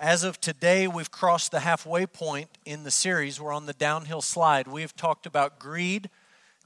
[0.00, 3.40] As of today, we've crossed the halfway point in the series.
[3.40, 4.68] We're on the downhill slide.
[4.68, 6.08] We've talked about greed,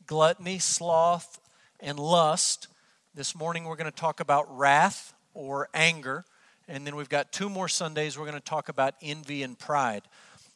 [0.07, 1.41] gluttony, sloth,
[1.81, 2.69] and lust.
[3.15, 6.27] This morning, we're going to talk about wrath or anger.
[6.69, 10.03] And then we've got two more Sundays, we're going to talk about envy and pride.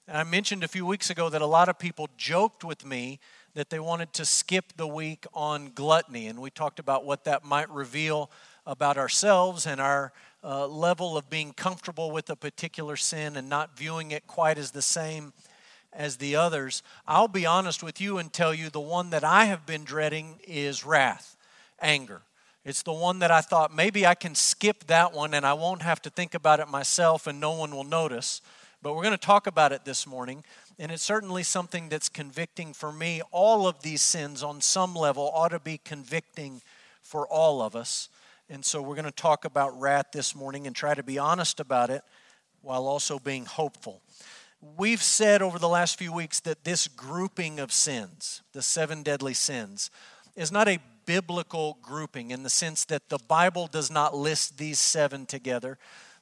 [0.06, 3.20] And I mentioned a few weeks ago that a lot of people joked with me
[3.54, 6.26] that they wanted to skip the week on gluttony.
[6.26, 8.30] And we talked about what that might reveal
[8.66, 10.12] about ourselves and our
[10.42, 14.72] uh, level of being comfortable with a particular sin and not viewing it quite as
[14.72, 15.32] the same
[15.92, 16.82] as the others.
[17.06, 20.38] I'll be honest with you and tell you the one that I have been dreading
[20.46, 21.36] is wrath,
[21.80, 22.22] anger.
[22.64, 25.82] It's the one that I thought maybe I can skip that one and I won't
[25.82, 28.40] have to think about it myself and no one will notice.
[28.82, 30.44] But we're going to talk about it this morning.
[30.78, 33.22] And it's certainly something that's convicting for me.
[33.30, 36.60] All of these sins, on some level, ought to be convicting
[37.02, 38.10] for all of us.
[38.48, 41.58] And so we're going to talk about wrath this morning and try to be honest
[41.58, 42.02] about it
[42.62, 44.02] while also being hopeful.
[44.76, 49.34] We've said over the last few weeks that this grouping of sins, the seven deadly
[49.34, 49.90] sins,
[50.36, 54.78] is not a biblical grouping in the sense that the Bible does not list these
[54.78, 55.78] seven together.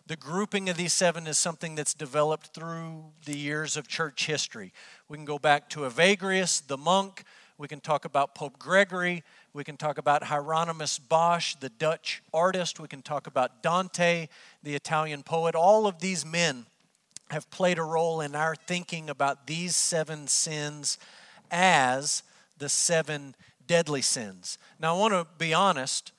[0.06, 4.72] The grouping of these seven is something that's developed through the years of church history.
[5.08, 7.24] We can go back to Evagrius, the monk.
[7.56, 9.22] We can talk about Pope Gregory.
[9.54, 12.80] We can talk about Hieronymus Bosch, the Dutch artist.
[12.80, 14.26] We can talk about Dante,
[14.64, 15.54] the Italian poet.
[15.54, 16.66] All of these men
[17.30, 20.98] have played a role in our thinking about these seven sins
[21.52, 22.24] as
[22.58, 24.58] the seven deadly sins.
[24.80, 26.10] Now, I want to be honest,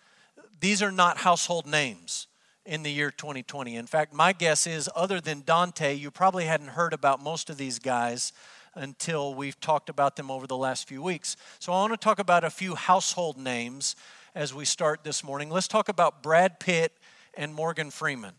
[0.62, 2.28] these are not household names
[2.66, 3.76] in the year 2020.
[3.76, 7.58] In fact, my guess is, other than Dante, you probably hadn't heard about most of
[7.58, 8.32] these guys
[8.76, 11.38] until we've talked about them over the last few weeks.
[11.60, 13.96] So I want to talk about a few household names
[14.36, 15.50] as we start this morning.
[15.50, 16.92] Let's talk about Brad Pitt
[17.36, 18.34] and Morgan Freeman.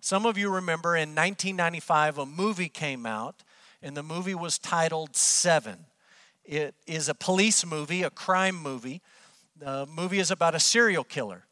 [0.00, 3.42] Some of you remember in 1995 a movie came out,
[3.82, 5.86] and the movie was titled Seven.
[6.44, 9.00] It is a police movie, a crime movie.
[9.58, 11.44] The movie is about a serial killer.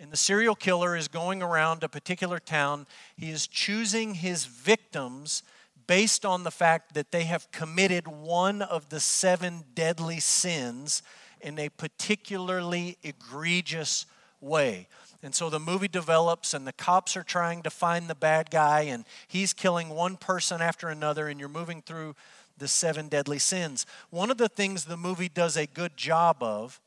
[0.00, 2.86] And the serial killer is going around a particular town.
[3.16, 5.42] He is choosing his victims
[5.90, 11.02] based on the fact that they have committed one of the seven deadly sins
[11.40, 14.06] in a particularly egregious
[14.40, 14.86] way.
[15.20, 18.82] And so the movie develops, and the cops are trying to find the bad guy,
[18.82, 22.14] and he's killing one person after another, and you're moving through
[22.56, 23.84] the seven deadly sins.
[24.10, 26.80] One of the things the movie does a good job of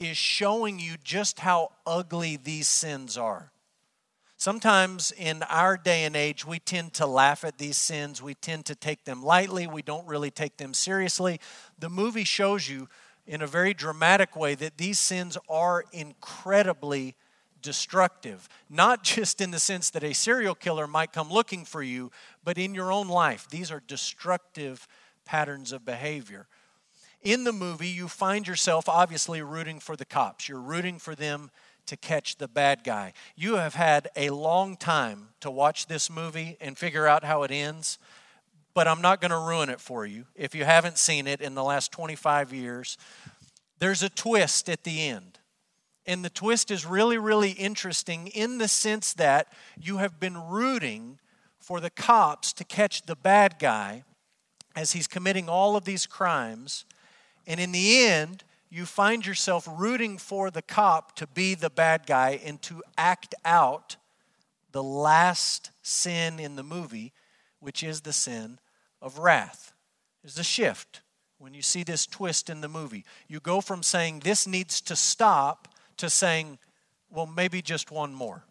[0.00, 3.52] is showing you just how ugly these sins are.
[4.44, 8.20] Sometimes in our day and age, we tend to laugh at these sins.
[8.20, 9.66] We tend to take them lightly.
[9.66, 11.40] We don't really take them seriously.
[11.78, 12.90] The movie shows you
[13.26, 17.14] in a very dramatic way that these sins are incredibly
[17.62, 18.46] destructive.
[18.68, 22.10] Not just in the sense that a serial killer might come looking for you,
[22.44, 23.48] but in your own life.
[23.48, 24.86] These are destructive
[25.24, 26.48] patterns of behavior.
[27.22, 30.50] In the movie, you find yourself obviously rooting for the cops.
[30.50, 31.50] You're rooting for them
[31.86, 33.12] to catch the bad guy.
[33.36, 37.50] You have had a long time to watch this movie and figure out how it
[37.50, 37.98] ends,
[38.74, 40.26] but I'm not going to ruin it for you.
[40.34, 42.98] If you haven't seen it in the last 25 years,
[43.78, 45.38] there's a twist at the end.
[46.06, 49.48] And the twist is really, really interesting in the sense that
[49.80, 51.18] you have been rooting
[51.58, 54.04] for the cops to catch the bad guy
[54.76, 56.84] as he's committing all of these crimes.
[57.46, 62.06] And in the end, you find yourself rooting for the cop to be the bad
[62.06, 63.96] guy and to act out
[64.72, 67.12] the last sin in the movie,
[67.60, 68.58] which is the sin
[69.00, 69.72] of wrath.
[70.22, 71.02] There's a shift
[71.38, 73.04] when you see this twist in the movie.
[73.28, 75.68] You go from saying, This needs to stop,
[75.98, 76.58] to saying,
[77.08, 78.44] Well, maybe just one more.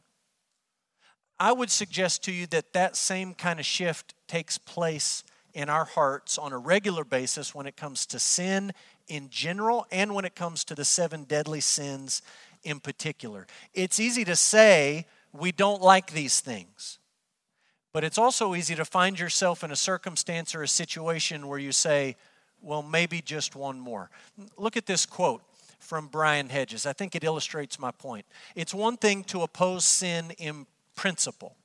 [1.37, 5.85] I would suggest to you that that same kind of shift takes place in our
[5.85, 8.71] hearts on a regular basis when it comes to sin
[9.07, 12.21] in general and when it comes to the seven deadly sins
[12.63, 13.47] in particular.
[13.73, 16.99] It's easy to say we don't like these things,
[17.91, 21.71] but it's also easy to find yourself in a circumstance or a situation where you
[21.71, 22.15] say,
[22.61, 24.09] well, maybe just one more.
[24.57, 25.43] Look at this quote
[25.79, 26.85] from Brian Hedges.
[26.85, 28.25] I think it illustrates my point.
[28.55, 31.55] It's one thing to oppose sin in principle.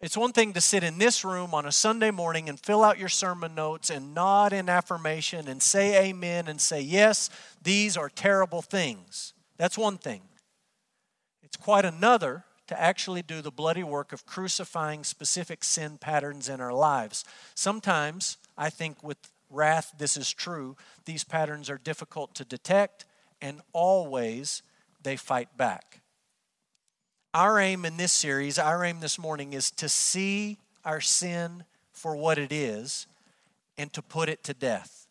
[0.00, 2.98] It's one thing to sit in this room on a Sunday morning and fill out
[2.98, 7.30] your sermon notes and nod in affirmation and say amen and say, yes,
[7.60, 9.34] these are terrible things.
[9.56, 10.22] That's one thing.
[11.42, 16.60] It's quite another to actually do the bloody work of crucifying specific sin patterns in
[16.60, 17.24] our lives.
[17.56, 19.18] Sometimes, I think with
[19.50, 20.76] wrath, this is true.
[21.06, 23.04] These patterns are difficult to detect,
[23.40, 24.62] and always
[25.02, 26.02] they fight back.
[27.34, 32.16] Our aim in this series, our aim this morning is to see our sin for
[32.16, 33.06] what it is
[33.76, 35.06] and to put it to death.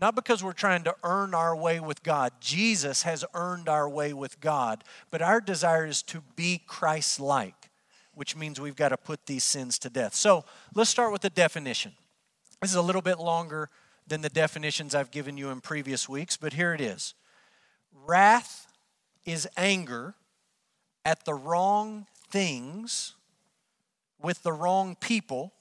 [0.00, 2.32] Not because we're trying to earn our way with God.
[2.40, 4.84] Jesus has earned our way with God.
[5.10, 7.70] But our desire is to be Christ like,
[8.14, 10.14] which means we've got to put these sins to death.
[10.14, 10.44] So
[10.74, 11.92] let's start with the definition.
[12.62, 13.68] This is a little bit longer
[14.06, 17.14] than the definitions I've given you in previous weeks, but here it is
[18.06, 18.66] Wrath
[19.26, 20.14] is anger
[21.04, 23.14] at the wrong things
[24.20, 25.52] with the wrong people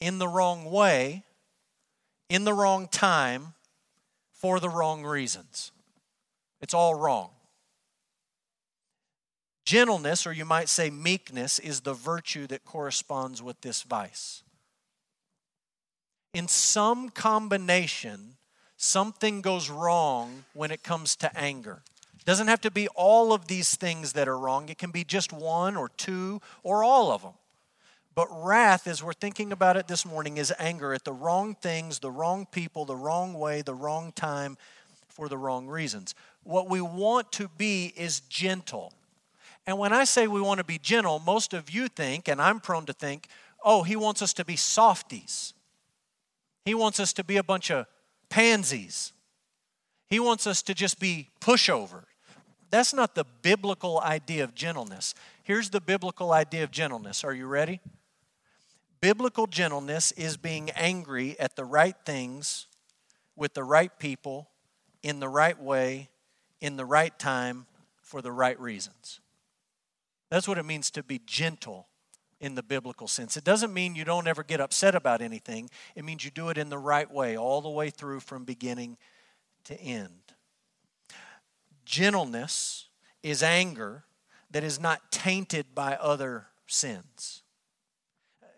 [0.00, 1.24] in the wrong way
[2.28, 3.54] in the wrong time
[4.32, 5.72] for the wrong reasons.
[6.60, 7.30] It's all wrong.
[9.64, 14.42] Gentleness, or you might say meekness, is the virtue that corresponds with this vice.
[16.32, 18.36] In some combination,
[18.76, 21.82] something goes wrong when it comes to anger.
[22.26, 25.32] Doesn't have to be all of these things that are wrong, it can be just
[25.32, 27.32] one or two or all of them.
[28.16, 31.98] But wrath, as we're thinking about it this morning, is anger at the wrong things,
[32.00, 34.56] the wrong people, the wrong way, the wrong time,
[35.06, 36.14] for the wrong reasons.
[36.42, 38.92] What we want to be is gentle.
[39.66, 42.58] And when I say we want to be gentle, most of you think, and I'm
[42.58, 43.28] prone to think,
[43.64, 45.54] oh, he wants us to be softies.
[46.64, 47.86] He wants us to be a bunch of
[48.30, 49.12] pansies.
[50.08, 52.04] He wants us to just be pushover.
[52.70, 55.14] That's not the biblical idea of gentleness.
[55.42, 57.24] Here's the biblical idea of gentleness.
[57.24, 57.80] Are you ready?
[59.00, 62.66] Biblical gentleness is being angry at the right things
[63.36, 64.48] with the right people
[65.02, 66.08] in the right way
[66.60, 67.66] in the right time
[68.02, 69.20] for the right reasons.
[70.30, 71.86] That's what it means to be gentle
[72.40, 73.36] in the biblical sense.
[73.36, 76.58] It doesn't mean you don't ever get upset about anything, it means you do it
[76.58, 78.96] in the right way, all the way through from beginning
[79.64, 80.25] to end.
[81.86, 82.88] Gentleness
[83.22, 84.04] is anger
[84.50, 87.42] that is not tainted by other sins.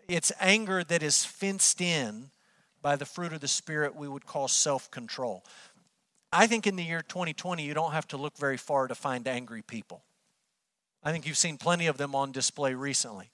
[0.07, 2.31] It's anger that is fenced in
[2.81, 5.45] by the fruit of the Spirit we would call self control.
[6.33, 9.27] I think in the year 2020, you don't have to look very far to find
[9.27, 10.03] angry people.
[11.03, 13.29] I think you've seen plenty of them on display recently.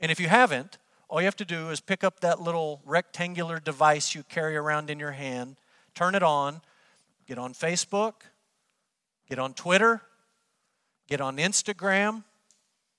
[0.00, 0.78] And if you haven't,
[1.08, 4.90] all you have to do is pick up that little rectangular device you carry around
[4.90, 5.56] in your hand,
[5.94, 6.60] turn it on,
[7.26, 8.14] get on Facebook,
[9.28, 10.02] get on Twitter,
[11.08, 12.24] get on Instagram.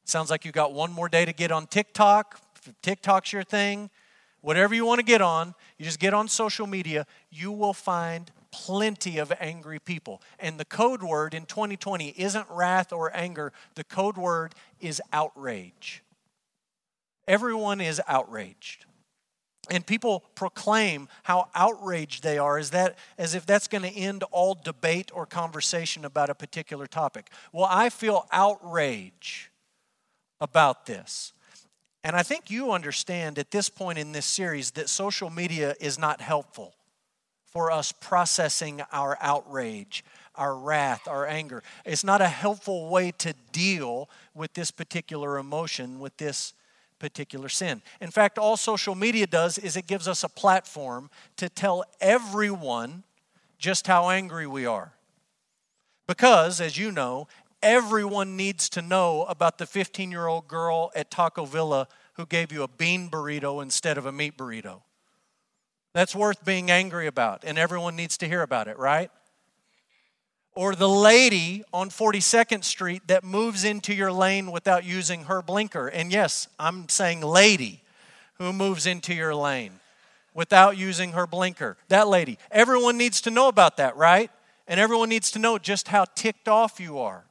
[0.05, 3.89] Sounds like you got one more day to get on TikTok, if TikTok's your thing,
[4.41, 8.31] whatever you want to get on, you just get on social media, you will find
[8.51, 10.21] plenty of angry people.
[10.39, 16.03] And the code word in 2020 isn't wrath or anger, the code word is outrage.
[17.27, 18.85] Everyone is outraged.
[19.69, 24.23] And people proclaim how outraged they are as, that, as if that's going to end
[24.31, 27.29] all debate or conversation about a particular topic.
[27.53, 29.51] Well, I feel outrage
[30.41, 31.31] about this.
[32.03, 35.97] And I think you understand at this point in this series that social media is
[35.97, 36.75] not helpful
[37.45, 40.03] for us processing our outrage,
[40.35, 41.63] our wrath, our anger.
[41.85, 46.53] It's not a helpful way to deal with this particular emotion, with this
[47.03, 47.81] particular sin.
[47.99, 53.03] In fact, all social media does is it gives us a platform to tell everyone
[53.57, 54.93] just how angry we are.
[56.07, 57.27] Because, as you know,
[57.61, 62.53] everyone needs to know about the 15 year old girl at Taco Villa who gave
[62.53, 64.81] you a bean burrito instead of a meat burrito.
[65.93, 69.11] That's worth being angry about, and everyone needs to hear about it, right?
[70.55, 75.87] Or the lady on 42nd Street that moves into your lane without using her blinker.
[75.87, 77.81] And yes, I'm saying lady
[78.35, 79.79] who moves into your lane
[80.33, 81.77] without using her blinker.
[81.87, 82.37] That lady.
[82.51, 84.29] Everyone needs to know about that, right?
[84.67, 87.23] And everyone needs to know just how ticked off you are.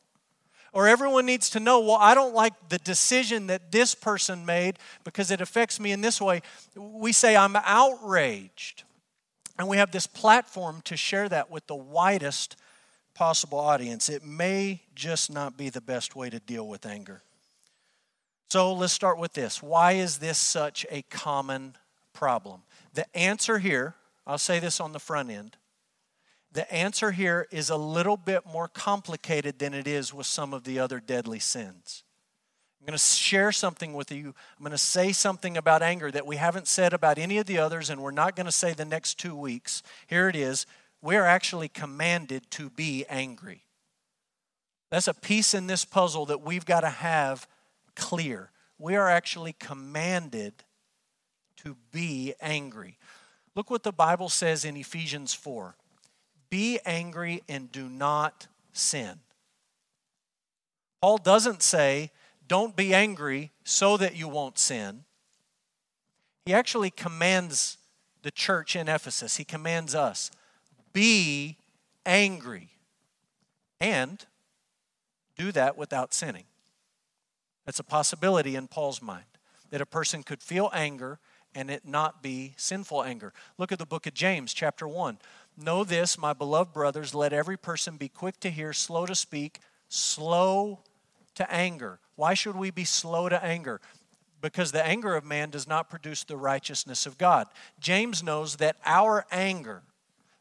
[0.73, 4.79] Or everyone needs to know, well, I don't like the decision that this person made
[5.05, 6.41] because it affects me in this way.
[6.75, 8.85] We say, I'm outraged.
[9.59, 12.57] And we have this platform to share that with the widest
[13.15, 14.09] possible audience.
[14.09, 17.23] It may just not be the best way to deal with anger.
[18.51, 19.63] So let's start with this.
[19.63, 21.77] Why is this such a common
[22.13, 22.63] problem?
[22.95, 23.95] The answer here,
[24.27, 25.57] I'll say this on the front end,
[26.53, 30.65] the answer here is a little bit more complicated than it is with some of
[30.65, 32.05] the other deadly sins.
[32.83, 34.35] I'm going to share something with you.
[34.59, 37.57] I'm going to say something about anger that we haven't said about any of the
[37.59, 39.83] others, and we're not going to say the next two weeks.
[40.09, 40.67] Here it is.
[41.03, 43.65] We're actually commanded to be angry.
[44.91, 47.49] That's a piece in this puzzle that we've got to have
[47.97, 48.51] clear.
[48.79, 50.55] We are actually commanded
[51.57, 52.99] to be angry.
[53.55, 55.75] Look what the Bible says in Ephesians 4.
[56.51, 59.21] Be angry and do not sin.
[61.01, 62.11] Paul doesn't say,
[62.47, 65.05] don't be angry so that you won't sin.
[66.47, 67.79] He actually commands
[68.23, 70.31] the church in Ephesus, he commands us
[70.93, 71.57] be
[72.05, 72.71] angry
[73.81, 74.25] and
[75.37, 76.45] do that without sinning.
[77.65, 79.25] That's a possibility in Paul's mind
[79.71, 81.19] that a person could feel anger
[81.55, 83.33] and it not be sinful anger.
[83.59, 85.19] Look at the book of James, chapter 1.
[85.57, 89.61] Know this, my beloved brothers, let every person be quick to hear, slow to speak,
[89.89, 90.81] slow
[91.35, 91.99] to anger.
[92.17, 93.81] Why should we be slow to anger?
[94.41, 97.47] Because the anger of man does not produce the righteousness of God.
[97.79, 99.83] James knows that our anger,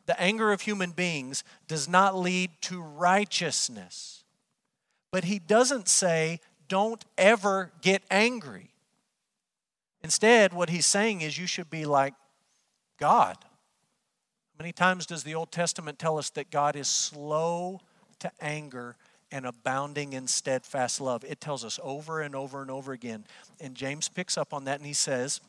[0.06, 4.24] the anger of human beings, does not lead to righteousness.
[5.12, 8.72] But he doesn't say, don't ever get angry.
[10.04, 12.14] Instead, what he's saying is you should be like
[13.00, 13.38] God.
[13.42, 17.82] How many times does the Old Testament tell us that God is slow
[18.20, 18.96] to anger
[19.32, 21.24] and abounding in steadfast love.
[21.24, 23.26] It tells us over and over and over again.
[23.60, 25.40] And James picks up on that and he says,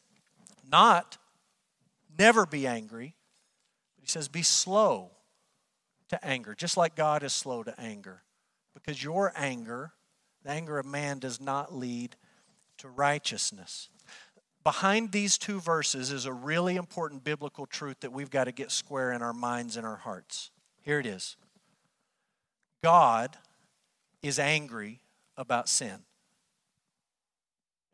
[0.70, 1.18] not
[2.18, 3.14] never be angry,
[4.02, 5.12] he says, be slow
[6.10, 8.22] to anger, just like God is slow to anger.
[8.74, 9.92] Because your anger,
[10.44, 12.16] the anger of man, does not lead
[12.78, 13.88] to righteousness
[14.64, 18.70] behind these two verses is a really important biblical truth that we've got to get
[18.70, 20.50] square in our minds and our hearts.
[20.82, 21.36] Here it is
[22.82, 23.36] God
[24.22, 25.00] is angry
[25.36, 26.04] about sin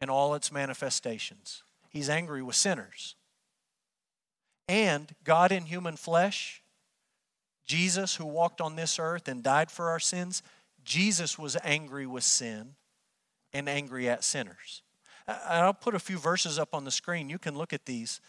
[0.00, 1.62] and all its manifestations.
[1.88, 3.16] He's angry with sinners.
[4.68, 6.62] And God in human flesh,
[7.64, 10.42] Jesus who walked on this earth and died for our sins,
[10.84, 12.74] Jesus was angry with sin
[13.52, 14.82] and angry at sinners.
[15.26, 17.28] I'll put a few verses up on the screen.
[17.28, 18.20] You can look at these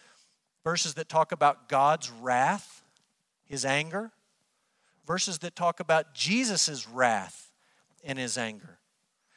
[0.63, 2.83] verses that talk about God's wrath,
[3.45, 4.11] his anger,
[5.07, 7.51] verses that talk about Jesus' wrath
[8.03, 8.79] and his anger.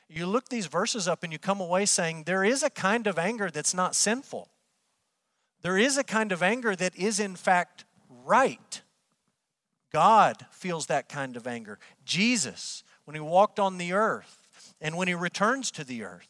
[0.08, 3.18] You look these verses up and you come away saying there is a kind of
[3.18, 4.48] anger that's not sinful.
[5.62, 7.84] There is a kind of anger that is, in fact,
[8.24, 8.82] right.
[9.92, 11.78] God feels that kind of anger.
[12.04, 14.48] Jesus, when he walked on the earth
[14.80, 16.28] and when he returns to the earth,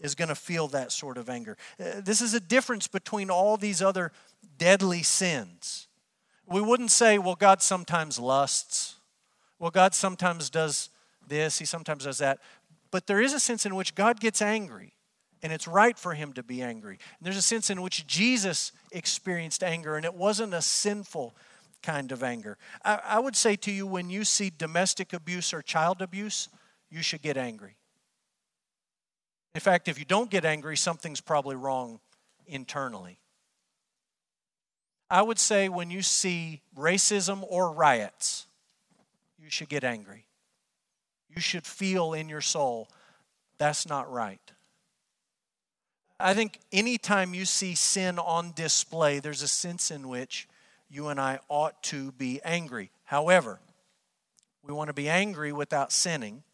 [0.00, 1.56] is going to feel that sort of anger.
[1.78, 4.10] Uh, this is a difference between all these other
[4.58, 5.86] deadly sins.
[6.46, 8.96] We wouldn't say, well, God sometimes lusts.
[9.58, 10.90] Well, God sometimes does
[11.26, 12.40] this, He sometimes does that.
[12.90, 14.92] But there is a sense in which God gets angry,
[15.42, 16.98] and it's right for Him to be angry.
[17.18, 21.34] And there's a sense in which Jesus experienced anger, and it wasn't a sinful
[21.82, 22.58] kind of anger.
[22.84, 26.48] I, I would say to you, when you see domestic abuse or child abuse,
[26.90, 27.76] you should get angry.
[29.54, 32.00] In fact, if you don't get angry, something's probably wrong
[32.46, 33.18] internally.
[35.10, 38.46] I would say when you see racism or riots,
[39.38, 40.24] you should get angry.
[41.34, 42.88] You should feel in your soul,
[43.58, 44.40] that's not right.
[46.22, 50.48] I think anytime you see sin on display, there's a sense in which
[50.88, 52.90] you and I ought to be angry.
[53.04, 53.58] However,
[54.62, 56.44] we want to be angry without sinning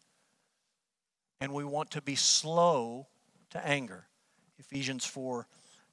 [1.39, 3.07] and we want to be slow
[3.51, 4.05] to anger.
[4.57, 5.45] Ephesians 4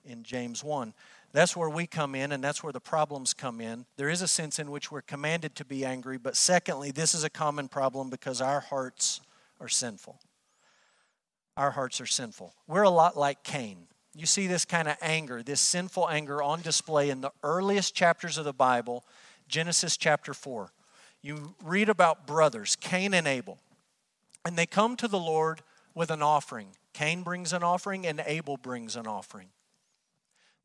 [0.06, 0.94] in James 1.
[1.32, 3.84] That's where we come in, and that's where the problems come in.
[3.96, 7.24] There is a sense in which we're commanded to be angry, but secondly, this is
[7.24, 9.20] a common problem because our hearts
[9.60, 10.18] are sinful.
[11.56, 12.54] Our hearts are sinful.
[12.66, 13.86] We're a lot like Cain.
[14.14, 18.38] You see this kind of anger, this sinful anger on display in the earliest chapters
[18.38, 19.04] of the Bible,
[19.48, 20.70] Genesis chapter 4.
[21.22, 23.58] You read about brothers, Cain and Abel.
[24.44, 25.62] And they come to the Lord
[25.94, 26.68] with an offering.
[26.92, 29.48] Cain brings an offering, and Abel brings an offering.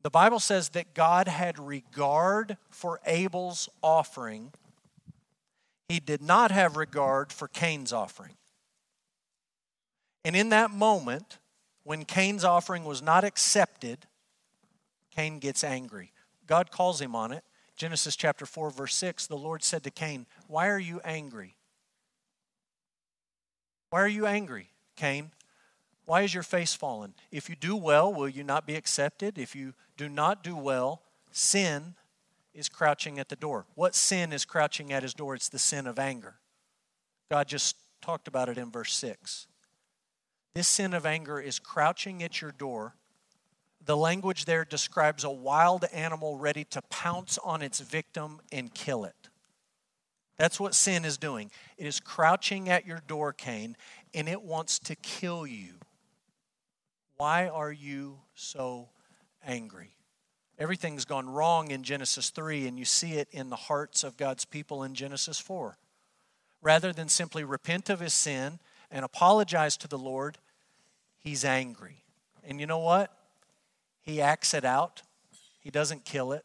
[0.02, 4.52] The Bible says that God had regard for Abel's offering,
[5.88, 8.32] he did not have regard for Cain's offering.
[10.24, 11.38] And in that moment,
[11.84, 14.06] when Cain's offering was not accepted,
[15.14, 16.12] Cain gets angry.
[16.46, 17.44] God calls him on it.
[17.76, 21.56] Genesis chapter 4, verse 6 the Lord said to Cain, Why are you angry?
[23.90, 25.32] Why are you angry, Cain?
[26.04, 27.14] Why is your face fallen?
[27.30, 29.38] If you do well, will you not be accepted?
[29.38, 31.94] If you do not do well, sin
[32.54, 33.66] is crouching at the door.
[33.74, 35.34] What sin is crouching at his door?
[35.34, 36.34] It's the sin of anger.
[37.30, 39.46] God just talked about it in verse 6.
[40.54, 42.94] This sin of anger is crouching at your door.
[43.84, 49.04] The language there describes a wild animal ready to pounce on its victim and kill
[49.04, 49.28] it.
[50.36, 51.50] That's what sin is doing.
[51.78, 53.76] It is crouching at your door, Cain,
[54.14, 55.74] and it wants to kill you.
[57.16, 58.88] Why are you so
[59.46, 59.94] angry?
[60.58, 64.44] Everything's gone wrong in Genesis 3, and you see it in the hearts of God's
[64.44, 65.76] people in Genesis 4.
[66.60, 68.60] Rather than simply repent of his sin
[68.92, 70.38] and apologize to the Lord,
[71.18, 72.04] he's angry.
[72.44, 73.10] And you know what?
[74.02, 75.02] He acts it out.
[75.60, 76.44] He doesn't kill it.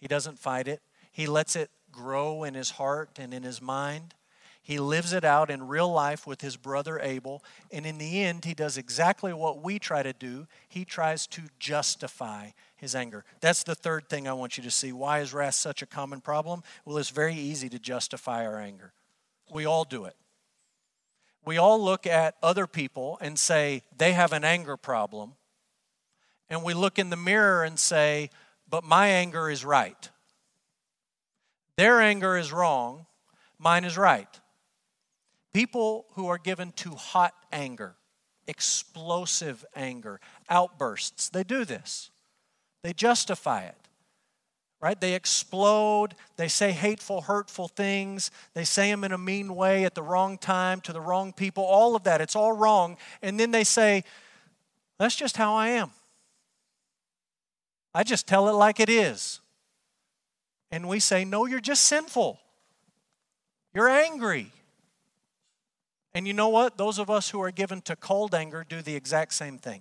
[0.00, 0.80] He doesn't fight it.
[1.12, 4.14] He lets it grow in his heart and in his mind.
[4.62, 7.44] He lives it out in real life with his brother Abel.
[7.70, 10.48] And in the end, he does exactly what we try to do.
[10.68, 13.24] He tries to justify his anger.
[13.40, 14.92] That's the third thing I want you to see.
[14.92, 16.62] Why is wrath such a common problem?
[16.84, 18.92] Well, it's very easy to justify our anger.
[19.52, 20.16] We all do it.
[21.46, 25.34] We all look at other people and say they have an anger problem.
[26.50, 28.30] And we look in the mirror and say,
[28.68, 30.10] but my anger is right.
[31.76, 33.06] Their anger is wrong,
[33.58, 34.28] mine is right.
[35.52, 37.94] People who are given to hot anger,
[38.48, 42.10] explosive anger, outbursts, they do this.
[42.82, 43.85] They justify it.
[44.86, 45.00] Right?
[45.00, 46.14] They explode.
[46.36, 48.30] They say hateful, hurtful things.
[48.54, 51.64] They say them in a mean way at the wrong time to the wrong people.
[51.64, 52.20] All of that.
[52.20, 52.96] It's all wrong.
[53.20, 54.04] And then they say,
[54.96, 55.90] that's just how I am.
[57.96, 59.40] I just tell it like it is.
[60.70, 62.38] And we say, no, you're just sinful.
[63.74, 64.52] You're angry.
[66.14, 66.78] And you know what?
[66.78, 69.80] Those of us who are given to cold anger do the exact same thing.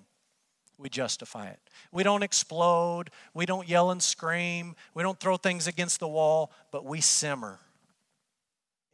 [0.77, 1.59] We justify it.
[1.91, 3.09] We don't explode.
[3.33, 4.75] We don't yell and scream.
[4.93, 7.59] We don't throw things against the wall, but we simmer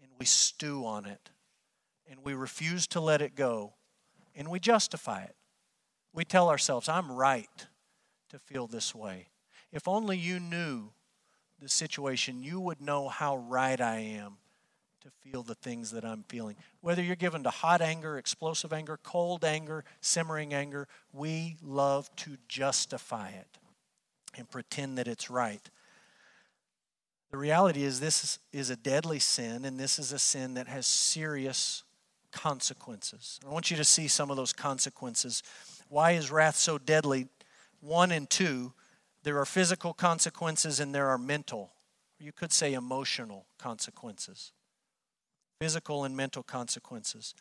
[0.01, 1.31] and we stew on it
[2.09, 3.73] and we refuse to let it go
[4.35, 5.35] and we justify it.
[6.13, 7.67] We tell ourselves, I'm right
[8.29, 9.29] to feel this way.
[9.71, 10.91] If only you knew
[11.59, 14.37] the situation, you would know how right I am
[15.01, 16.55] to feel the things that I'm feeling.
[16.81, 22.37] Whether you're given to hot anger, explosive anger, cold anger, simmering anger, we love to
[22.47, 23.47] justify it
[24.37, 25.69] and pretend that it's right.
[27.31, 30.85] The reality is, this is a deadly sin, and this is a sin that has
[30.85, 31.83] serious
[32.31, 33.39] consequences.
[33.45, 35.41] I want you to see some of those consequences.
[35.89, 37.27] Why is wrath so deadly?
[37.79, 38.73] One and two,
[39.23, 41.71] there are physical consequences and there are mental,
[42.19, 44.51] you could say emotional consequences
[45.61, 47.35] physical and mental consequences.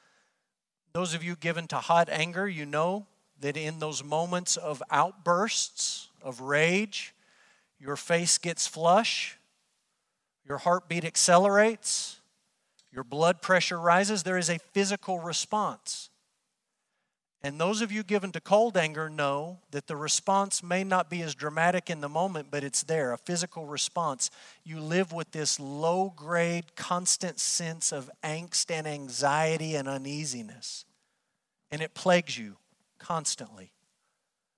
[0.92, 3.06] Those of you given to hot anger, you know
[3.40, 7.14] that in those moments of outbursts of rage,
[7.78, 9.38] your face gets flush,
[10.46, 12.20] your heartbeat accelerates,
[12.92, 14.22] your blood pressure rises.
[14.22, 16.09] There is a physical response.
[17.42, 21.22] And those of you given to cold anger know that the response may not be
[21.22, 24.30] as dramatic in the moment, but it's there, a physical response.
[24.62, 30.84] You live with this low grade, constant sense of angst and anxiety and uneasiness.
[31.70, 32.56] And it plagues you
[32.98, 33.72] constantly.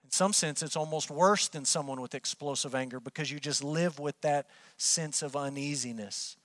[0.02, 4.00] In some sense, it's almost worse than someone with explosive anger because you just live
[4.00, 6.36] with that sense of uneasiness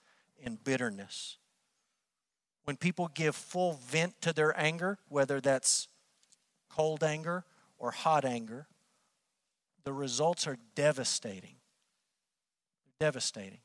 [0.46, 1.38] and bitterness.
[2.66, 5.88] When people give full vent to their anger, whether that's
[6.78, 7.44] cold anger
[7.80, 8.68] or hot anger,
[9.84, 11.56] the results are devastating.
[13.00, 13.60] Devastating.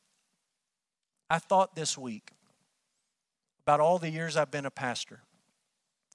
[1.29, 2.31] I thought this week
[3.65, 5.21] about all the years I've been a pastor,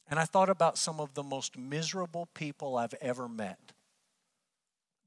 [0.10, 3.74] and I thought about some of the most miserable people I've ever met.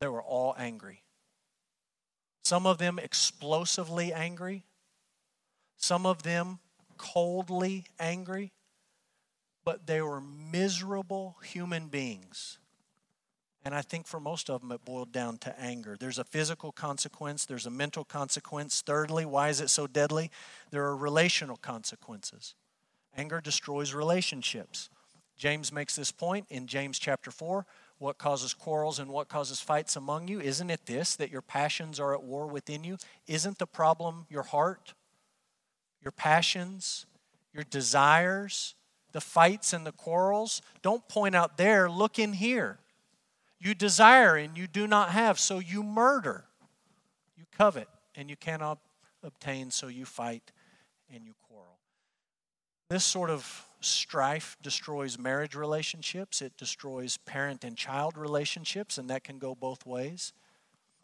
[0.00, 1.03] They were all angry.
[2.44, 4.64] Some of them explosively angry,
[5.76, 6.61] some of them
[6.96, 8.53] coldly angry,
[9.70, 12.59] but they were miserable human beings.
[13.64, 15.96] And I think for most of them, it boiled down to anger.
[15.96, 18.83] There's a physical consequence, there's a mental consequence.
[18.85, 20.33] Thirdly, why is it so deadly?
[20.72, 22.56] There are relational consequences.
[23.16, 24.90] Anger destroys relationships.
[25.37, 27.64] James makes this point in James chapter 4.
[27.98, 30.40] What causes quarrels and what causes fights among you?
[30.40, 32.96] Isn't it this, that your passions are at war within you?
[33.28, 34.94] Isn't the problem your heart,
[36.02, 37.06] your passions,
[37.54, 38.74] your desires?
[39.12, 42.78] The fights and the quarrels, don't point out there, look in here.
[43.58, 46.44] You desire and you do not have, so you murder.
[47.36, 48.78] You covet and you cannot
[49.22, 50.52] obtain, so you fight
[51.14, 51.78] and you quarrel.
[52.88, 59.24] This sort of strife destroys marriage relationships, it destroys parent and child relationships, and that
[59.24, 60.32] can go both ways.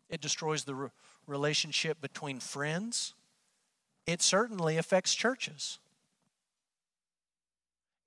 [0.08, 0.88] It destroys the re-
[1.26, 3.14] relationship between friends.
[4.06, 5.78] It certainly affects churches.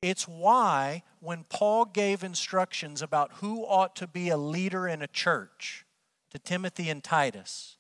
[0.02, 5.08] It's why when Paul gave instructions about who ought to be a leader in a
[5.08, 5.86] church
[6.32, 7.78] to Timothy and Titus,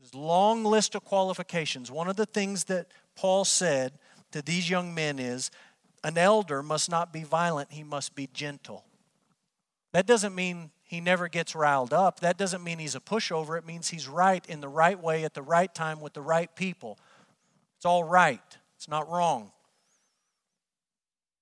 [0.00, 1.90] this long list of qualifications.
[1.90, 3.92] One of the things that Paul said
[4.32, 5.50] to these young men is
[6.04, 8.84] an elder must not be violent, he must be gentle.
[9.92, 12.20] That doesn't mean he never gets riled up.
[12.20, 13.58] That doesn't mean he's a pushover.
[13.58, 16.54] It means he's right in the right way at the right time with the right
[16.54, 16.98] people.
[17.76, 18.40] It's all right,
[18.76, 19.50] it's not wrong.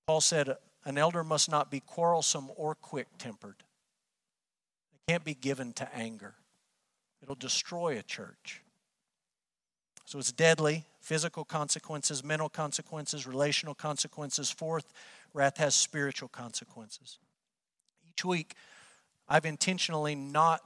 [0.07, 3.63] Paul said, An elder must not be quarrelsome or quick tempered.
[4.93, 6.35] They can't be given to anger.
[7.21, 8.61] It'll destroy a church.
[10.05, 14.49] So it's deadly physical consequences, mental consequences, relational consequences.
[14.51, 14.91] Fourth,
[15.33, 17.19] wrath has spiritual consequences.
[18.07, 18.55] Each week,
[19.27, 20.61] I've intentionally not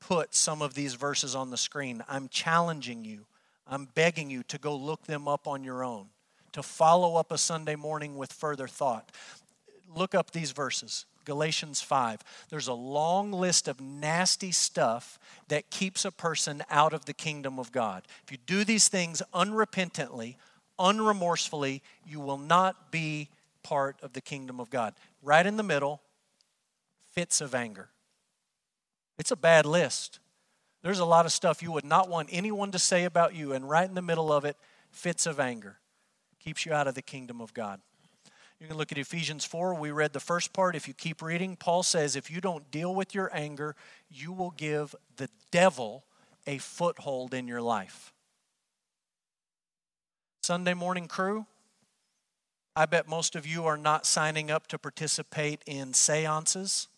[0.00, 2.04] put some of these verses on the screen.
[2.08, 3.26] I'm challenging you,
[3.66, 6.06] I'm begging you to go look them up on your own,
[6.58, 9.10] to follow up a Sunday morning with further thought.
[9.94, 11.06] Look up these verses.
[11.24, 12.20] Galatians 5.
[12.48, 15.18] There's a long list of nasty stuff
[15.48, 18.02] that keeps a person out of the kingdom of God.
[18.24, 20.36] If you do these things unrepentantly,
[20.78, 23.28] unremorsefully, you will not be
[23.62, 24.94] part of the kingdom of God.
[25.22, 26.00] Right in the middle,
[27.12, 27.90] fits of anger.
[29.18, 30.18] It's a bad list.
[30.82, 33.68] There's a lot of stuff you would not want anyone to say about you, and
[33.68, 34.56] right in the middle of it,
[34.90, 35.78] fits of anger.
[36.40, 37.80] Keeps you out of the kingdom of God.
[38.60, 39.74] You can look at Ephesians 4.
[39.74, 40.74] We read the first part.
[40.74, 43.76] If you keep reading, Paul says if you don't deal with your anger,
[44.10, 46.04] you will give the devil
[46.46, 48.12] a foothold in your life.
[50.42, 51.46] Sunday morning crew,
[52.74, 56.88] I bet most of you are not signing up to participate in seances.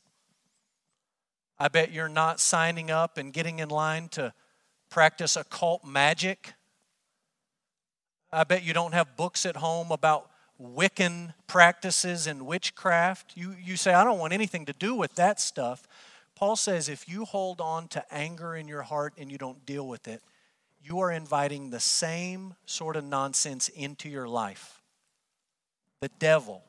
[1.59, 4.33] I bet you're not signing up and getting in line to
[4.88, 6.55] practice occult magic.
[8.33, 13.33] I bet you don't have books at home about Wiccan practices and witchcraft.
[13.37, 15.88] You, you say, I don't want anything to do with that stuff.
[16.37, 19.87] Paul says if you hold on to anger in your heart and you don't deal
[19.87, 20.23] with it,
[20.83, 24.81] you are inviting the same sort of nonsense into your life.
[26.01, 26.62] The devil.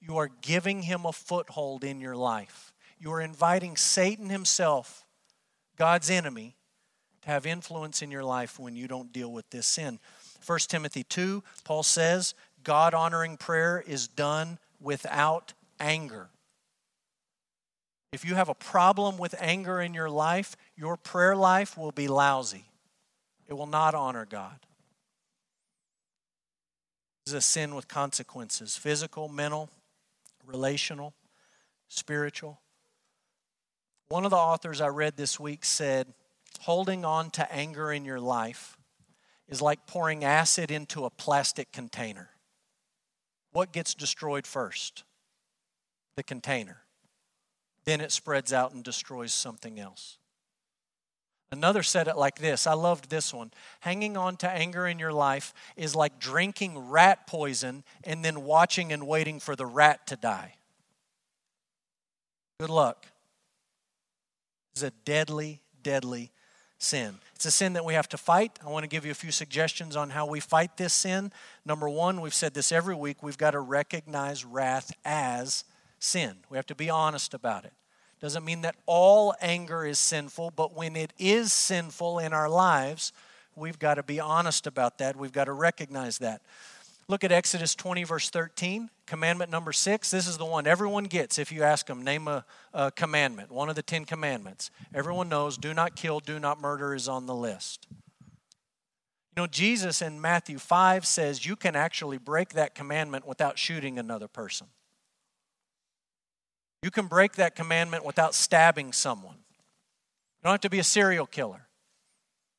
[0.00, 2.72] You are giving him a foothold in your life.
[2.98, 5.06] You are inviting Satan himself,
[5.76, 6.56] God's enemy,
[7.22, 9.98] to have influence in your life when you don't deal with this sin.
[10.46, 16.28] 1 Timothy 2, Paul says, God honoring prayer is done without anger.
[18.12, 22.08] If you have a problem with anger in your life, your prayer life will be
[22.08, 22.64] lousy.
[23.48, 24.58] It will not honor God.
[27.24, 29.70] This is a sin with consequences physical, mental,
[30.46, 31.14] relational,
[31.88, 32.60] spiritual.
[34.08, 36.06] One of the authors I read this week said,
[36.60, 38.76] Holding on to anger in your life
[39.48, 42.30] is like pouring acid into a plastic container
[43.54, 45.04] what gets destroyed first?
[46.16, 46.82] The container.
[47.84, 50.18] Then it spreads out and destroys something else.
[51.52, 52.66] Another said it like this.
[52.66, 53.52] I loved this one.
[53.80, 58.92] Hanging on to anger in your life is like drinking rat poison and then watching
[58.92, 60.54] and waiting for the rat to die.
[62.58, 63.06] Good luck.
[64.72, 66.32] It's a deadly, deadly
[66.84, 67.16] sin.
[67.34, 68.58] It's a sin that we have to fight.
[68.64, 71.32] I want to give you a few suggestions on how we fight this sin.
[71.64, 75.64] Number one, we've said this every week, we've got to recognize wrath as
[75.98, 76.36] sin.
[76.50, 77.72] We have to be honest about it.
[78.20, 83.12] Doesn't mean that all anger is sinful, but when it is sinful in our lives,
[83.56, 85.16] we've got to be honest about that.
[85.16, 86.40] We've got to recognize that.
[87.06, 88.88] Look at Exodus 20, verse 13.
[89.06, 90.10] Commandment number six.
[90.10, 93.68] This is the one everyone gets if you ask them, name a, a, commandment, one
[93.68, 94.70] of the Ten Commandments.
[94.94, 97.86] Everyone knows do not kill, do not murder is on the list.
[99.36, 103.98] You know, Jesus in Matthew 5 says you can actually break that commandment without shooting
[103.98, 104.68] another person.
[106.82, 109.36] You can break that commandment without stabbing someone.
[109.36, 111.66] You don't have to be a serial killer,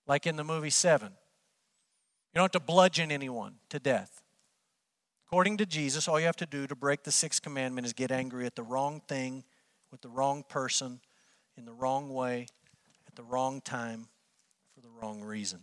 [0.06, 1.14] like in the movie Seven.
[2.34, 4.22] You don't have to bludgeon anyone to death.
[5.28, 8.12] According to Jesus, all you have to do to break the sixth commandment is get
[8.12, 9.44] angry at the wrong thing,
[9.92, 11.00] with the wrong person,
[11.58, 12.48] in the wrong way,
[13.08, 14.08] at the wrong time,
[14.74, 15.62] for the wrong reason.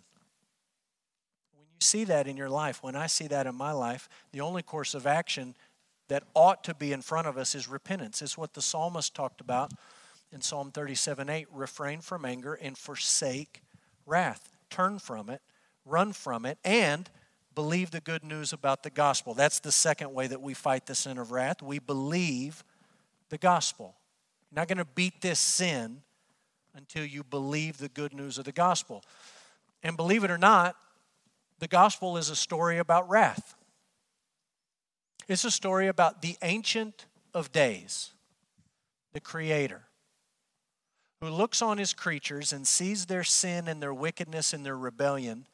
[1.54, 4.40] When you see that in your life, when I see that in my life, the
[4.40, 5.54] only course of action
[6.08, 8.20] that ought to be in front of us is repentance.
[8.20, 9.72] It's what the psalmist talked about
[10.32, 13.62] in Psalm 37 8 refrain from anger and forsake
[14.06, 14.48] wrath.
[14.70, 15.40] Turn from it,
[15.84, 17.08] run from it, and
[17.54, 19.34] believe the good news about the gospel.
[19.34, 21.62] That's the second way that we fight the sin of wrath.
[21.62, 22.64] We believe
[23.28, 23.94] the gospel.
[24.50, 26.02] You're not going to beat this sin
[26.74, 29.04] until you believe the good news of the gospel.
[29.82, 30.76] And believe it or not,
[31.58, 33.54] the gospel is a story about wrath.
[35.28, 38.10] It's a story about the Ancient of Days,
[39.12, 39.82] the Creator,
[41.20, 45.46] who looks on his creatures and sees their sin and their wickedness and their rebellion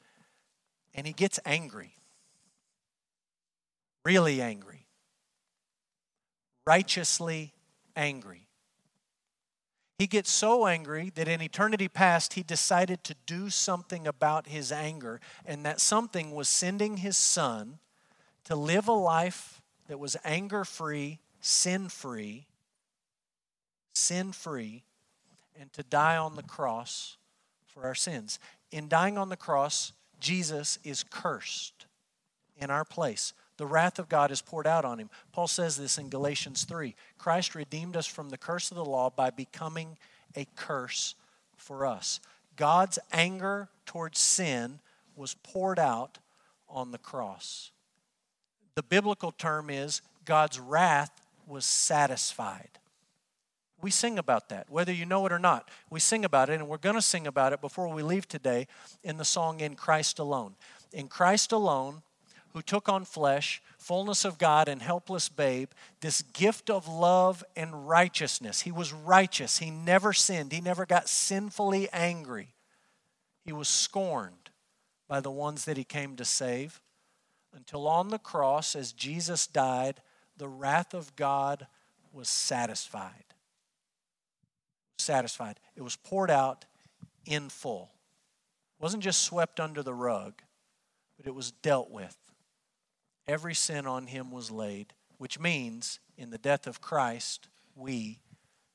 [0.94, 1.96] and he gets angry.
[4.04, 4.86] Really angry.
[6.66, 7.52] Righteously
[7.96, 8.48] angry.
[9.98, 14.70] He gets so angry that in eternity past, he decided to do something about his
[14.70, 17.80] anger, and that something was sending his son
[18.44, 22.46] to live a life that was anger free, sin free,
[23.92, 24.84] sin free,
[25.58, 27.16] and to die on the cross
[27.66, 28.38] for our sins.
[28.70, 31.86] In dying on the cross, Jesus is cursed
[32.56, 33.32] in our place.
[33.56, 35.10] The wrath of God is poured out on him.
[35.32, 36.94] Paul says this in Galatians 3.
[37.18, 39.96] Christ redeemed us from the curse of the law by becoming
[40.36, 41.14] a curse
[41.56, 42.20] for us.
[42.56, 44.80] God's anger towards sin
[45.16, 46.18] was poured out
[46.68, 47.70] on the cross.
[48.74, 51.10] The biblical term is God's wrath
[51.46, 52.77] was satisfied.
[53.80, 55.70] We sing about that, whether you know it or not.
[55.88, 58.66] We sing about it, and we're going to sing about it before we leave today
[59.04, 60.56] in the song In Christ Alone.
[60.92, 62.02] In Christ Alone,
[62.54, 65.68] who took on flesh, fullness of God, and helpless babe,
[66.00, 68.62] this gift of love and righteousness.
[68.62, 69.58] He was righteous.
[69.58, 70.52] He never sinned.
[70.52, 72.54] He never got sinfully angry.
[73.44, 74.50] He was scorned
[75.06, 76.80] by the ones that he came to save
[77.54, 80.00] until on the cross, as Jesus died,
[80.36, 81.66] the wrath of God
[82.12, 83.27] was satisfied
[85.08, 85.58] satisfied.
[85.74, 86.66] It was poured out
[87.24, 87.90] in full.
[88.78, 90.42] It wasn't just swept under the rug,
[91.16, 92.14] but it was dealt with.
[93.26, 98.20] Every sin on him was laid, which means in the death of Christ, we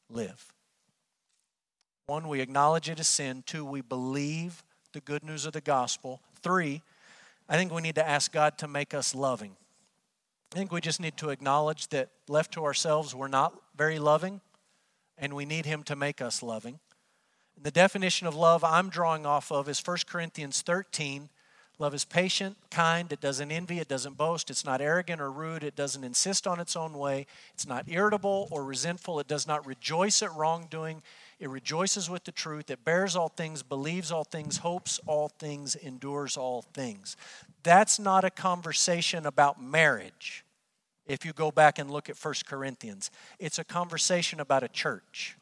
[0.10, 0.52] live.
[2.08, 3.44] One, we acknowledge it as sin.
[3.46, 6.20] Two, we believe the good news of the gospel.
[6.42, 6.82] Three,
[7.48, 9.56] I think we need to ask God to make us loving.
[10.52, 14.42] I think we just need to acknowledge that left to ourselves, we're not very loving
[15.18, 16.80] and we need Him to make us loving.
[17.56, 21.30] And the definition of love I'm drawing off of is 1 Corinthians 13.
[21.80, 25.64] Love is patient, kind, it doesn't envy, it doesn't boast, it's not arrogant or rude,
[25.64, 29.66] it doesn't insist on its own way, it's not irritable or resentful, it does not
[29.66, 31.02] rejoice at wrongdoing,
[31.40, 35.74] it rejoices with the truth, it bears all things, believes all things, hopes all things,
[35.76, 37.18] endures all things.
[37.64, 40.43] That's not a conversation about marriage
[41.06, 43.12] if you go back and look at 1 Corinthians.
[43.40, 45.38] It's a conversation about a church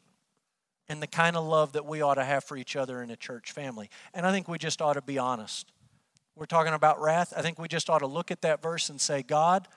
[0.88, 3.16] and the kind of love that we ought to have for each other in a
[3.16, 3.88] church family.
[4.12, 5.72] And I think we just ought to be honest.
[6.34, 7.32] We're talking about wrath.
[7.36, 9.68] I think we just ought to look at that verse and say, God,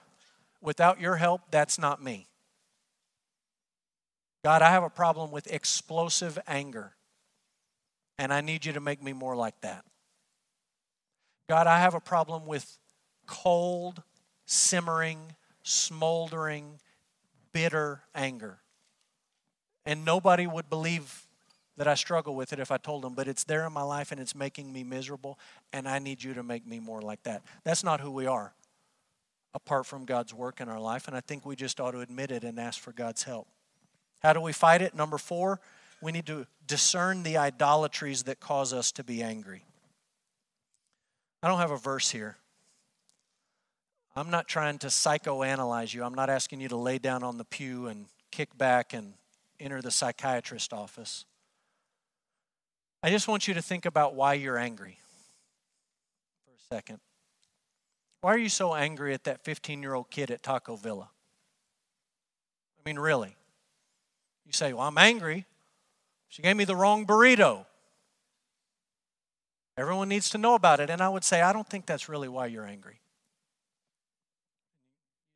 [0.62, 2.28] without your help, that's not me.
[4.44, 6.94] God, I have a problem with explosive anger,
[8.18, 9.86] and I need you to make me more like that.
[11.50, 12.78] God, I have a problem with
[13.26, 14.04] cold,
[14.46, 16.80] simmering, smoldering,
[17.52, 18.60] bitter anger.
[19.86, 21.28] And nobody would believe
[21.78, 24.12] that I struggle with it if I told them, but it's there in my life
[24.12, 25.38] and it's making me miserable,
[25.74, 27.42] and I need you to make me more like that.
[27.66, 28.54] That's not who we are
[29.54, 32.30] apart from God's work in our life, and I think we just ought to admit
[32.30, 33.48] it and ask for God's help.
[34.20, 34.94] How do we fight it?
[34.94, 35.62] Number four,
[36.02, 39.64] we need to discern the idolatries that cause us to be angry.
[41.42, 42.38] I don't have a verse here.
[44.16, 46.04] I'm not trying to psychoanalyze you.
[46.04, 49.14] I'm not asking you to lay down on the pew and kick back and
[49.60, 51.26] enter the psychiatrist office.
[53.04, 55.00] I just want you to think about why you're angry
[56.46, 57.00] for a second.
[58.22, 61.10] Why are you so angry at that 15 year old kid at Taco Villa?
[62.80, 63.36] I mean, really.
[64.46, 65.46] You say, Well, I'm angry.
[66.30, 67.66] She gave me the wrong burrito.
[69.78, 70.90] Everyone needs to know about it.
[70.90, 73.00] And I would say, I don't think that's really why you're angry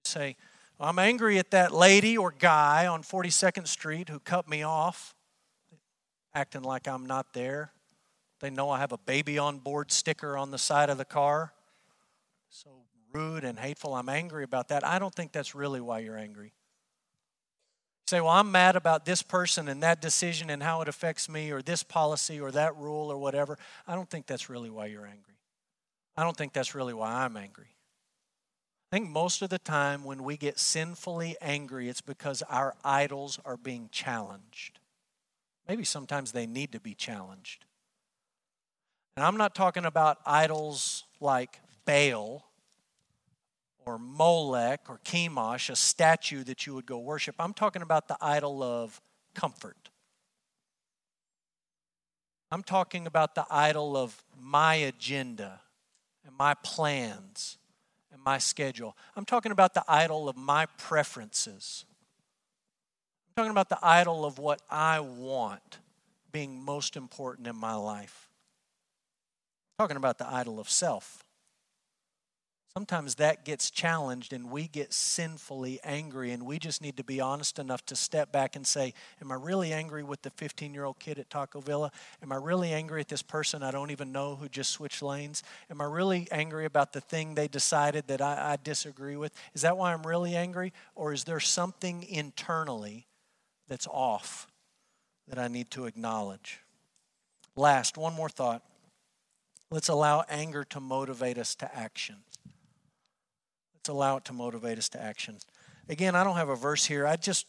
[0.10, 0.36] say,
[0.80, 5.14] I'm angry at that lady or guy on 42nd Street who cut me off,
[6.34, 7.74] acting like I'm not there.
[8.40, 11.54] They know I have a baby on board sticker on the side of the car.
[12.50, 12.70] So
[13.14, 13.94] rude and hateful.
[13.94, 14.86] I'm angry about that.
[14.86, 16.46] I don't think that's really why you're angry.
[16.48, 16.52] You
[18.08, 21.52] say, well, I'm mad about this person and that decision and how it affects me,
[21.52, 23.58] or this policy, or that rule, or whatever.
[23.86, 25.36] I don't think that's really why you're angry.
[26.16, 27.76] I don't think that's really why I'm angry.
[28.92, 33.38] I think most of the time when we get sinfully angry, it's because our idols
[33.46, 34.80] are being challenged.
[35.68, 37.66] Maybe sometimes they need to be challenged.
[39.16, 42.46] And I'm not talking about idols like Baal
[43.86, 47.36] or Molech or Chemosh, a statue that you would go worship.
[47.38, 49.00] I'm talking about the idol of
[49.36, 49.90] comfort.
[52.52, 55.62] I'm talking about the idol of my agenda
[56.26, 57.60] and my plans
[58.12, 58.96] and my schedule.
[59.16, 61.86] I'm talking about the idol of my preferences.
[63.30, 65.80] I'm talking about the idol of what I want
[66.32, 68.30] being most important in my life.
[69.78, 71.24] I'm talking about the idol of self.
[72.74, 77.20] Sometimes that gets challenged and we get sinfully angry, and we just need to be
[77.20, 80.86] honest enough to step back and say, Am I really angry with the 15 year
[80.86, 81.92] old kid at Taco Villa?
[82.22, 85.44] Am I really angry at this person I don't even know who just switched lanes?
[85.70, 89.34] Am I really angry about the thing they decided that I, I disagree with?
[89.54, 90.72] Is that why I'm really angry?
[90.96, 93.08] Or is there something internally
[93.70, 94.48] that's off
[95.30, 96.60] that I need to acknowledge.
[97.56, 98.64] Last, one more thought.
[99.72, 102.18] Let's allow anger to motivate us to action.
[103.90, 105.38] Allow it to motivate us to action.
[105.88, 107.08] Again, I don't have a verse here.
[107.08, 107.46] I just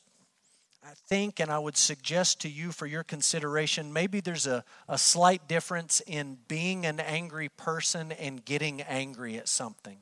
[0.83, 4.97] I think and I would suggest to you for your consideration maybe there's a, a
[4.97, 9.99] slight difference in being an angry person and getting angry at something.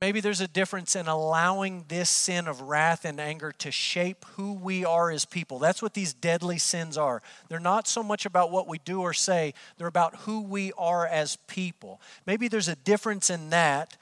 [0.00, 4.52] Maybe there's a difference in allowing this sin of wrath and anger to shape who
[4.52, 5.58] we are as people.
[5.58, 7.22] That's what these deadly sins are.
[7.48, 11.06] They're not so much about what we do or say, they're about who we are
[11.06, 12.02] as people.
[12.26, 13.96] Maybe there's a difference in that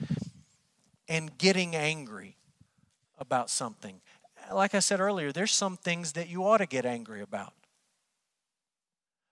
[1.13, 2.39] and getting angry
[3.19, 4.01] about something.
[4.51, 7.53] Like I said earlier, there's some things that you ought to get angry about.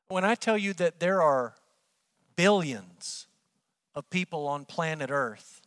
[0.09, 1.55] When I tell you that there are
[2.37, 3.29] billions
[3.95, 5.63] of people on planet Earth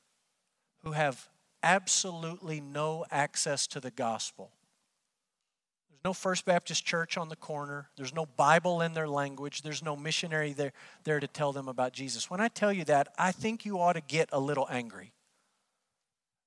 [0.84, 1.30] who have
[1.64, 4.52] absolutely no access to the gospel.
[5.90, 7.90] There's no First Baptist Church on the corner.
[7.98, 9.64] There's no Bible in their language.
[9.64, 10.74] There's no missionary there,
[11.06, 12.30] there to tell them about Jesus.
[12.30, 15.12] When I tell you that, I think you ought to get a little angry.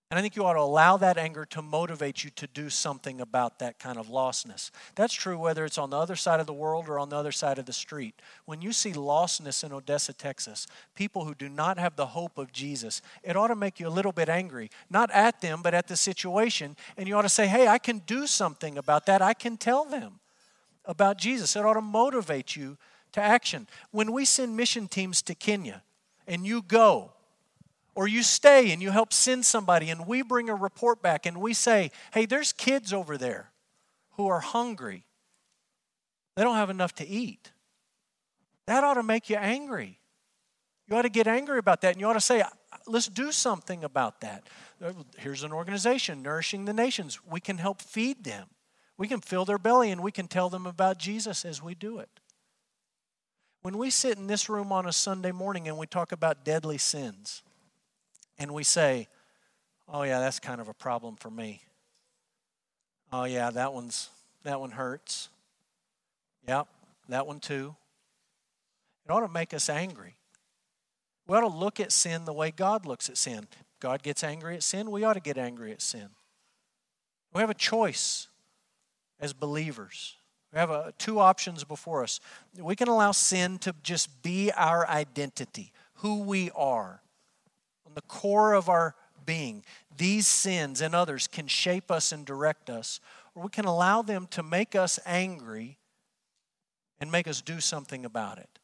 [0.09, 3.21] And I think you ought to allow that anger to motivate you to do something
[3.21, 4.71] about that kind of lostness.
[4.95, 7.33] That's true whether it's on the other side of the world or on the other
[7.33, 8.15] side of the street.
[8.45, 12.53] When you see lostness in Odessa, Texas, people who do not have the hope of
[12.53, 14.71] Jesus, it ought to make you a little bit angry.
[14.89, 16.77] Not at them, but at the situation.
[16.97, 19.23] And you ought to say, hey, I can do something about that.
[19.23, 20.21] I can tell them
[20.85, 21.57] about Jesus.
[21.57, 22.79] It ought to motivate you
[23.11, 23.67] to action.
[23.91, 25.83] When we send mission teams to Kenya
[26.29, 27.11] and you go,
[27.97, 31.39] or you stay and you help send somebody, and we bring a report back and
[31.39, 33.51] we say, hey, there's kids over there
[34.13, 35.05] who are hungry.
[36.37, 37.51] They don't have enough to eat.
[38.67, 39.99] That ought to make you angry.
[40.87, 42.45] You ought to get angry about that, and you ought to say,
[42.87, 44.45] let's do something about that.
[45.19, 47.19] Here's an organization, Nourishing the Nations.
[47.29, 48.49] We can help feed them.
[48.99, 51.99] We can fill their belly, and we can tell them about Jesus as we do
[51.99, 52.11] it.
[53.63, 56.79] When we sit in this room on a Sunday morning and we talk about deadly
[56.79, 57.43] sins,
[58.39, 59.09] and we say,
[59.89, 61.63] oh, yeah, that's kind of a problem for me.
[63.13, 64.11] Oh, yeah, that one's,
[64.43, 65.29] that one hurts.
[66.47, 66.67] Yep,
[67.09, 67.75] that one too.
[69.05, 70.17] It ought to make us angry.
[71.27, 73.47] We ought to look at sin the way God looks at sin.
[73.81, 76.09] God gets angry at sin, we ought to get angry at sin.
[77.35, 78.29] We have a choice
[79.21, 80.17] as believers.
[80.53, 82.21] We have a, two options before us.
[82.59, 87.03] We can allow sin to just be our identity, who we are
[87.97, 89.65] the core of our being,
[89.97, 93.01] these sins and others can shape us and direct us,
[93.35, 95.79] or we can allow them to make us angry
[97.01, 98.59] and make us do something about it,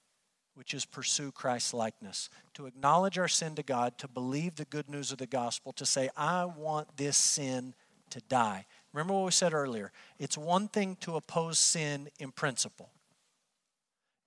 [0.55, 4.91] which is pursue Christ's likeness, to acknowledge our sin to God, to believe the good
[4.91, 7.75] news of the gospel, to say, I want this sin
[8.11, 8.67] to die.
[8.93, 12.91] Remember what we said earlier it's one thing to oppose sin in principle.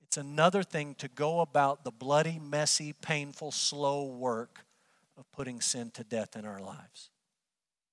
[0.02, 4.66] It's another thing to go about the bloody, messy, painful, slow work
[5.18, 7.10] of putting sin to death in our lives.